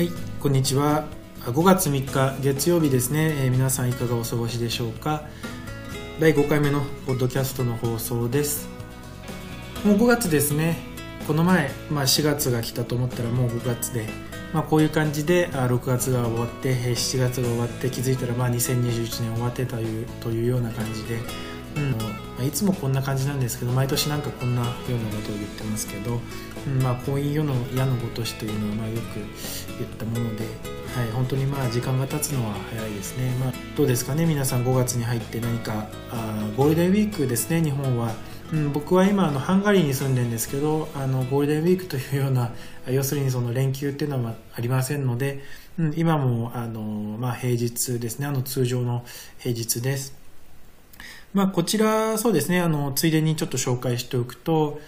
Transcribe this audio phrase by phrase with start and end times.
[0.00, 1.04] はいこんにちは。
[1.40, 5.24] 5月3日月曜日ですね、えー、皆さんいかがお過ごしでしょうか。
[6.18, 8.66] 第5回目のポッドキャストの放送です。
[9.84, 10.78] もう5月ですね。
[11.26, 14.08] この前、まあ、4月が来たと思ったらもう5月で、
[14.54, 21.18] まあ、こういう感じであ6月が終わって7月が終わって気づいたらまあ2021年終わってたというというような感じで
[21.76, 24.76] うん、いつもこんな感じなんですけど毎年なんかこんなような
[25.16, 26.20] ことを言ってますけど、
[26.66, 29.18] うんまあ、こういう世の矢のごとしというのはまあよく
[29.78, 30.44] 言ったもので、
[30.94, 38.12] はい、本当にまあ時間が経つのは早いですね、まあ、どうですかね皆さん5月に入って何かあゴールデンウィークですね日本は。
[38.52, 42.50] うん、僕は今あのハンガリーに住んでるんですけどあのゴールデンウィークというような
[42.88, 45.40] 要するにその連休っていうのはありませんので、
[45.78, 49.04] うん、今もあの、まあ、平日ですねあの通常の
[49.38, 50.19] 平日です
[51.32, 54.80] まあ、こちら、そうですね、あの、ついでにちょっと紹介しておくと、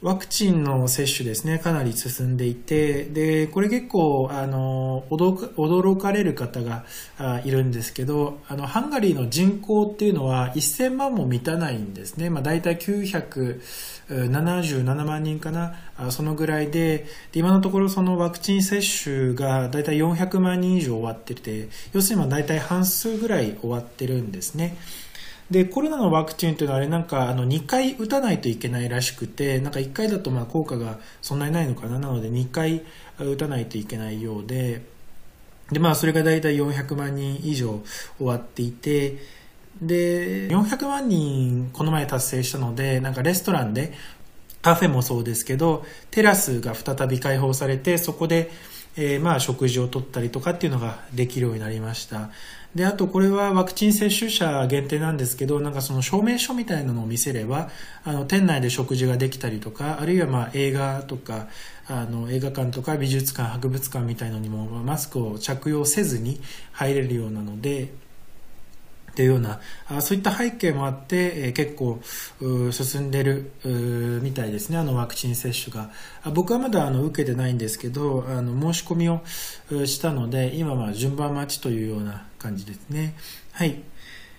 [0.00, 6.84] ワクチンの接種ですね、かなり進んでいて、で、これ結構、あの、驚かれる方が
[7.44, 12.30] いるんですけど、あの、ハンガリーの人口っていうのは1000万も満たないんですね。
[12.30, 15.74] まあ、大体977万人かな、
[16.10, 24.76] そのぐらいで、で今のところそのワクチン接種が大体400万人以上終わってて、要するにまあ大体半数ぐらい終わってるんですね。
[25.50, 31.98] で、コロナのワクチンというのはあれなんかあの2回打たないといけないらしくて、なんか1回だとまあ効果がそんなにないのかな。
[31.98, 32.82] なので2回
[33.18, 34.82] 打たないといけないようで、
[35.72, 37.82] で、まあそれが大体400万人以上
[38.18, 39.16] 終わっていて、
[39.80, 43.92] で、400万人この前達成したので、なんかレストランで、
[44.60, 48.50] カフェもそうですけど、テラスが再び開放されて、そこで、
[48.96, 52.30] えー、まあ食事をとったりとかっていうのができるようになりました。
[52.74, 57.70] で、あとこれはワクチン接種者限定なんですけど、なんかその証明書みたいなのを見せれば、
[58.04, 61.48] あの、店内で食事ができたりとか、あるいはまあ映画とか、
[61.86, 66.40] あの、映画館とか美術館、博物館みたいのにもマスクを着用せずに
[66.72, 67.88] 入れるようなので、
[69.18, 69.58] っていうような
[69.88, 72.00] あそういった背景もあって、え、結構
[72.70, 73.50] 進んでる
[74.22, 74.78] みたいですね。
[74.78, 75.90] あのワクチン接種が。
[76.22, 79.20] あ僕はまだあの受けてないんですけどあの申し込みを
[79.86, 83.16] したので今は順番待ちというような感じですね。
[83.50, 83.82] はい。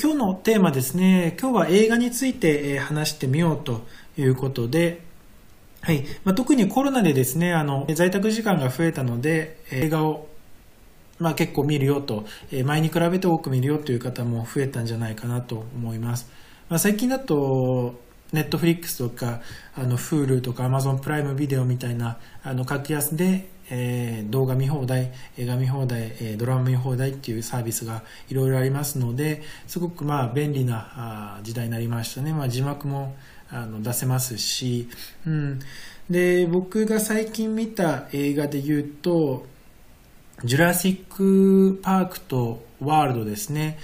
[0.00, 1.36] 今日のテーマですね。
[1.40, 3.84] 今日は映画について話してみようと
[4.16, 5.02] いうことで。
[5.80, 6.04] はい。
[6.22, 10.29] まあ、特にコロナでですねあの在宅時間が増えたので映画を
[11.20, 16.28] まあ、結構見るよと、え前に比べて多く見るよという方も増えたんじゃないかなと思います。
[16.68, 18.00] まあ、最近だと、
[18.32, 19.40] ネットフリックスとか、
[19.74, 32.32] あの、Hulu とか Amazon プライムビデオみたいな、あの、格安で、えー、動画見放題、映画見放題、えー、ドラマ見放題っていうサービスがいろいろありますので、すごくまあ便利なあ時代になりましたね。
[32.32, 33.14] まあ字幕も
[33.48, 34.88] あの出せますし、
[35.24, 35.60] うん。
[36.10, 39.46] で、僕が最近見た映画で言うと、
[40.44, 43.78] ジュラシック・パークとワールドですね。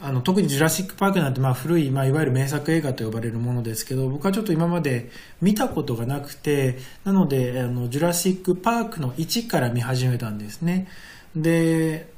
[0.00, 10.86] あの特にジュラシック・パークなんてまあ古い、まあ、いわゆる名作映画と呼ばれるものですけど僕はちょっと今まで見たことがなくてなのであのジュラシック・パークの1から見始めたんですね
[11.34, 12.08] で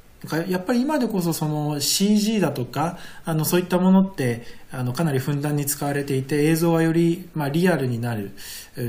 [0.47, 8.31] やっぱり今でこそその CG だとかあのそういったものってあのかなりふんだんに使われていて映像はより、まあ、リアルになる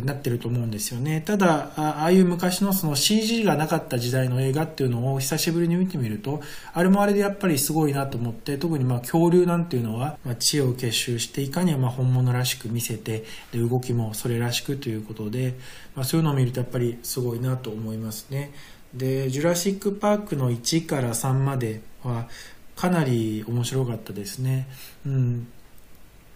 [0.05, 6.41] なってると思うんですよねただああいう昔のその CG がなかった時代の映画っていうのを久しぶりに見てみると
[6.73, 15.55] あれもあれでやっぱりすごいなと思って特にまあ恐竜なんていうのは、まあ、知恵を結集していかにまあ本物らしく見せてで動きもそれらしくということで、
[15.97, 18.53] まあ、そういうのを見るとやっぱりすごいなと思いますね。
[18.95, 22.29] で、ジュラシック・パークの1から3までは
[22.77, 24.69] かなり面白かったですね。
[25.07, 25.47] うん。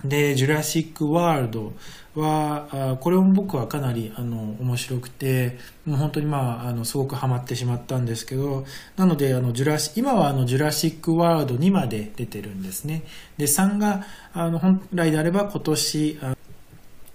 [0.05, 1.72] で、ジュラシック・ワールド
[2.15, 8.65] は、これも僕はかなりあの面白くて、もう本当にまあ、あのすごくハマってしまったんですけど、
[8.97, 13.05] なので、あのジュラシ今はあのジュラシック・ワールド2まで出てるんですね。
[13.38, 16.19] で、3があの本来であれば今年、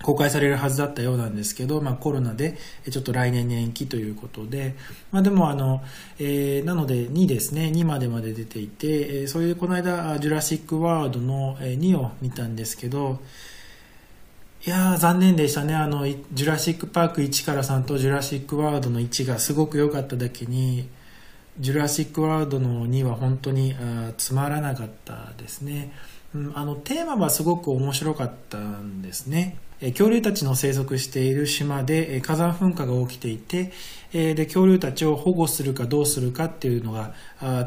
[0.02, 2.58] 公開されるはずだったようなんですけど、まあ、コロナで
[2.90, 4.76] ちょっと来年に延期ということで、
[5.12, 5.82] まあ、でもあの、
[6.20, 7.72] えー、なので2ですね。
[7.74, 13.20] 2までまで出ていて、えー、それでこの間「ジュラシック・ワールド」の2を見たんですけど
[14.66, 15.74] いやー残念でしたね。
[15.74, 20.88] あのジュラシック・パーク1から3とジュラシック・ワールドの1がすごく良かっただけに
[21.60, 25.92] ジュラシック・ワールドの2は本当にあつまらなかったですね、
[26.36, 29.58] うん、あのテーマはすごく面白かったんですね。
[29.90, 33.72] 恐竜たちの生息している島で火山噴火が起きていて
[34.14, 37.14] で恐竜たちを保護するかどうするかっていうのが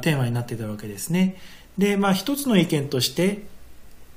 [0.01, 1.37] テーマになってたわけですね
[1.77, 3.43] でまあ一つの意見として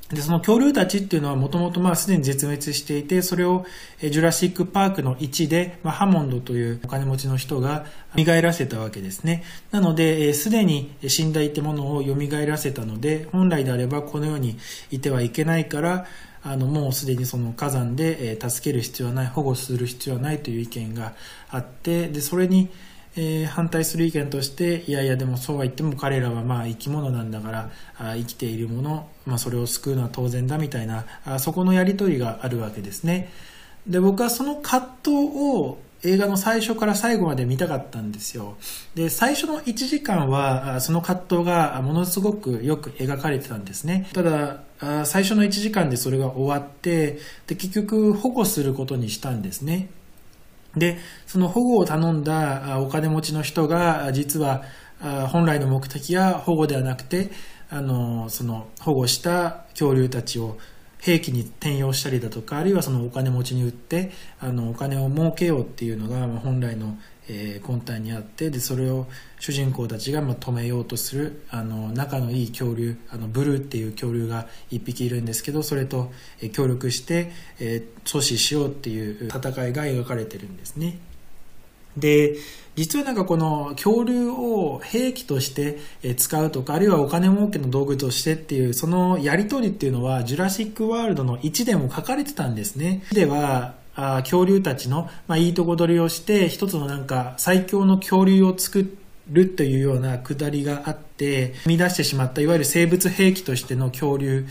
[0.09, 3.65] で、その恐竜たちっていうのはもともとまあすでに絶滅していて、それを
[3.99, 7.85] ジュラシックパークの1で、まあ、ハモンドというお金持ちの人が
[8.15, 9.43] 蘇らせたわけですね。
[9.71, 12.15] なので、すでに死んだいてものを蘇
[12.45, 14.57] らせたので、本来であればこの世に
[14.91, 16.05] いてはいけないから、
[16.49, 21.13] あのもうすでにその火山でえ助ける必要はない、保護する必要はないという意見が
[21.49, 22.69] あって、で、それに、
[23.17, 33.31] えー、反対する意見としていやいやでもそうは言っても彼らはまあ生き物なんだからあ生きているもの、まあ、それを救うのは当然だみたいなあそこのやり取りがあるわけですね。
[33.87, 38.57] で僕はその葛藤を映画の最初から最後まで見たかったんですよ。
[38.95, 44.09] で最初の1時間はその葛藤がものすごくよく描かれてたんですね。
[44.13, 44.61] ただ
[45.05, 49.89] 最初の1時間でそれが終わってで結局保護することにしたんですね。
[50.75, 54.63] で、その保護を頼んだお金持ちの人が、実は
[55.29, 57.31] 本来の目的は保護ではなくて、
[57.69, 60.57] あの、その保護した恐竜たちを
[60.99, 66.97] 兵器に転用したりだとか、あるいはそのお金持ちに売って、あの、お金を儲けようっていうのが本来の
[67.29, 69.07] えー、魂胆にあってでそれを
[69.39, 76.11] 主人公たちがまあ止めようとするあの仲のいい恐竜あのブルーっていう恐竜が1匹いるんですけどそれと、
[76.41, 80.99] えー、協力して、えー、阻止しようっていう戦いが描かれてるんですね。
[81.97, 82.35] で
[82.75, 85.79] 実はなんかこの恐竜を兵器として
[86.15, 93.01] 使うとかあるいはお金儲けの道具としてっていうそのやり取りっていうのはジュラシック・ワールドの1でも書かれてたんですね。
[93.11, 98.95] ではあ恐竜たちの、まあ、いいとこ取りをして一つのなんか最強の恐竜を作
[99.31, 104.45] るというようなくだりがあって生み出してしまったいわゆる生物兵器としての恐竜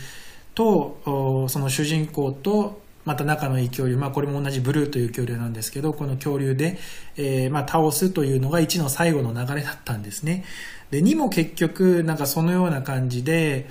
[0.53, 6.77] とその主人公とまた仲のいい恐竜、まあ、これも同じブルーという恐竜なんですけどこの恐竜で、
[7.15, 10.43] えー、まあ、倒すというのが1の最後の流れだったんですね。
[10.91, 13.69] で2も結局なんかそのような感じで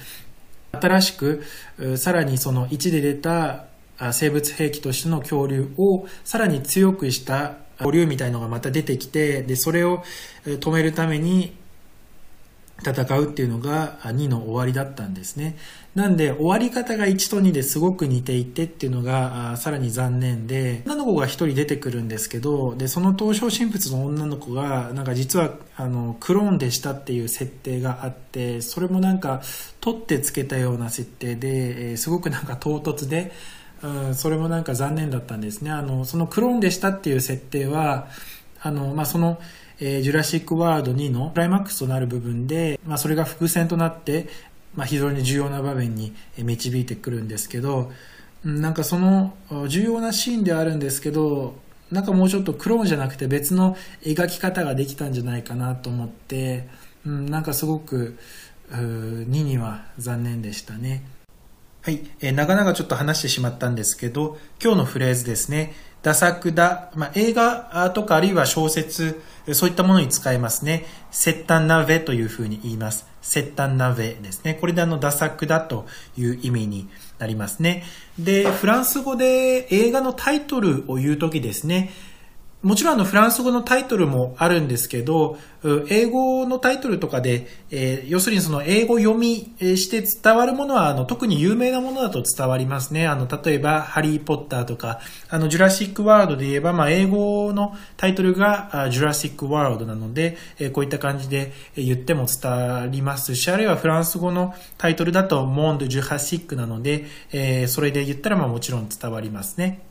[0.73, 1.45] 新しく
[1.97, 3.67] さらにその1で出た
[4.13, 10.03] 生物兵器としての恐竜をさらに強くした恐竜みたいのがまた出てきてでそれを
[10.45, 11.55] 止めるために
[12.85, 15.57] 戦うっていうのが2の終わりだったんですね。
[15.95, 29.41] なんで終わり方が1と2ですごく似ていてっていうのがさらに残念で女の子が1人出てくるんですけどでその登場人物の女の子がなんか実はあのクローンでしたっていう設定があってそれもなんか
[29.81, 33.33] 取ってつけたような設定ですごくなんか唐突で
[33.83, 35.71] うん、それもなんか残念だったんですね。
[35.71, 38.09] あのそのクローンでしたっていう設定は
[38.67, 39.39] あの、まあ、その、
[39.79, 44.29] えー、ジュラシック・ワールド2のクライマックスとなる部分で、まあ、それが伏線となって、
[44.75, 47.93] まあ、非常に重要な場面に導いてくるんですけど
[48.45, 49.35] なんかその
[49.69, 51.55] 重要なシーンではあるんですけど
[51.91, 56.69] なんかもうちょっとクローンじゃなくて別の描き方ができたんじゃないかなと思って、
[57.05, 58.19] うん、なんかすごく
[58.71, 61.05] 2には残念でしたね。
[61.83, 65.73] はい、えー、長々ちょっと話してしまったんですけど、今日のフレーズですね。
[66.07, 69.21] ダ作だ、まあ、映画とかあるいは小説、
[69.55, 70.87] そういったものに使えますね。
[71.11, 73.09] セッタンナベというふうに言います。
[73.23, 74.55] セッタンナベですね。
[74.55, 75.85] これであの、ダ作だと
[76.17, 76.89] いう意味に
[77.19, 77.83] なりますね。
[78.21, 81.91] で、フランス語で映画のタイトルを言うときですね。
[82.63, 85.39] もちろんあのフランス語のタイトルもあるんですけど、
[85.89, 93.07] 英語のタイトルとかで、えー、要するにその英語読みして伝わるものはあの特に有名なものだと伝わりますね。
[93.07, 109.83] あの例えばハリー・ポッターとか、あのジュラシック・ワールドで言えば、まあ、英語のタイトルがジュラシック・ワールドなので、えー、こういった感じで言っても伝わりますし、あるいはフランス語のタイトルだとモンド・ジュハシックなので、えー、それで言ったらまあもちろん伝わりますね。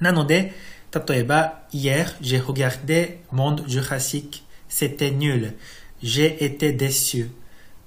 [0.00, 0.54] なので、
[0.92, 5.54] 例えば、hier, j'ai regardé Monde Jurassique, c'était nul.
[6.02, 7.30] J'ai été déçu.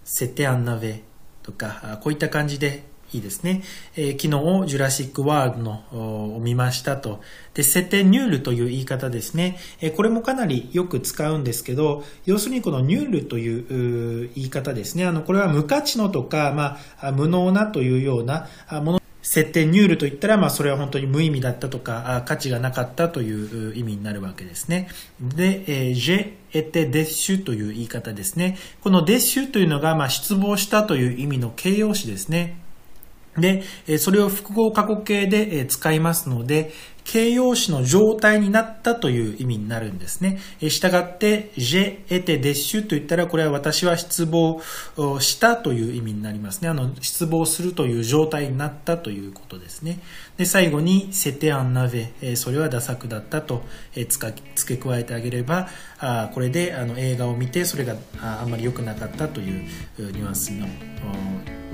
[0.04, 1.04] C'était un navet.
[1.44, 2.84] とか、こういった感じで
[3.14, 3.62] いいですね。
[3.96, 7.22] えー、昨日、ジュラシックワールドのを見ましたと。
[7.54, 9.60] で、セテニュールという言い方ですね。
[9.82, 15.06] えー、これもかなりよく使うんですけど、要するにこのニュールという言い方ですね。
[15.06, 18.48] あの、これは無価値のとか、まあ、無能なというような
[18.82, 24.90] もの設定ニュールといったら、まあ、それは本当に無意味だったとか、価値がなかったという意味になるわけですね。
[25.22, 28.58] で、えー、j'ai été déçu という言い方ですね。
[28.82, 32.58] この déçu というのが、まあ、失望したという意味の形容詞ですね。
[33.38, 33.64] で、
[33.98, 36.72] それを複合過去形で使いますので、
[37.06, 40.40] 形容詞の状態になったという意味になるんですね。
[40.62, 44.62] したがって、j'ai été déçu と言ったら、これは私は失望
[45.20, 46.70] したという意味になりますね。
[46.70, 50.00] あの、失望するという状態になったということですね。
[50.38, 52.38] で、最後に、c'était un navet。
[52.38, 53.64] それはダ作だったと
[54.08, 54.32] 付
[54.66, 55.68] け加えてあげれば、
[56.34, 60.68] これであの映画を見て、それがあんまり良くなかったというニュアンスの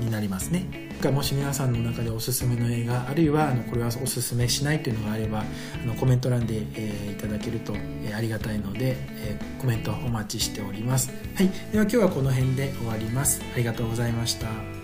[0.00, 0.89] になりますね。
[1.00, 13.42] 回もし皆さんの中でおすすめの映画あるいはあのこれはおすすめしないというのがあればあのコメント欄で、えー、いただけると、えー、ありがたいので、えー、コメントお待ちしております、はい、では今日はこの辺で終わります。
[13.54, 14.79] ありがとうございました。